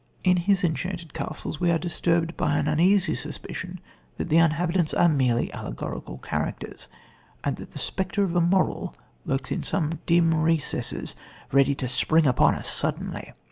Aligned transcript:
In 0.23 0.37
his 0.37 0.63
enchanted 0.63 1.13
castles 1.13 1.59
we 1.59 1.69
are 1.69 1.77
disturbed 1.77 2.35
by 2.35 2.57
an 2.57 2.67
uneasy 2.67 3.13
suspicion 3.13 3.79
that 4.17 4.29
the 4.29 4.39
inhabitants 4.39 4.95
are 4.95 5.07
merely 5.07 5.53
allegorical 5.53 6.17
characters, 6.17 6.87
and 7.43 7.55
that 7.57 7.69
the 7.73 7.77
spectre 7.77 8.23
of 8.23 8.35
a 8.35 8.41
moral 8.41 8.95
lurks 9.27 9.51
in 9.51 9.61
some 9.61 9.99
dim 10.07 10.33
recess 10.33 11.15
ready 11.51 11.75
to 11.75 11.87
spring 11.87 12.25
out 12.25 12.31
upon 12.31 12.55
us 12.55 12.67
suddenly. 12.67 13.31